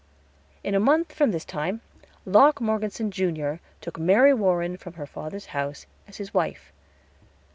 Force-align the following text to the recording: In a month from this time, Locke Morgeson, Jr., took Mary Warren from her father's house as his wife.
In 0.63 0.73
a 0.73 0.79
month 0.79 1.13
from 1.13 1.29
this 1.29 1.45
time, 1.45 1.81
Locke 2.25 2.59
Morgeson, 2.59 3.11
Jr., 3.11 3.61
took 3.81 3.99
Mary 3.99 4.33
Warren 4.33 4.75
from 4.75 4.93
her 4.93 5.05
father's 5.05 5.45
house 5.53 5.85
as 6.07 6.17
his 6.17 6.33
wife. 6.33 6.71